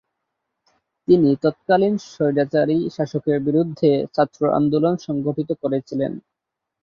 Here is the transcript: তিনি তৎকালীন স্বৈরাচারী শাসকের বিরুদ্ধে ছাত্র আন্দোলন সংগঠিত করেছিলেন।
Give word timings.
তিনি 1.07 1.29
তৎকালীন 1.43 1.95
স্বৈরাচারী 2.05 2.77
শাসকের 2.89 3.37
বিরুদ্ধে 3.39 3.91
ছাত্র 4.15 4.41
আন্দোলন 4.51 4.95
সংগঠিত 4.97 5.49
করেছিলেন। 5.61 6.11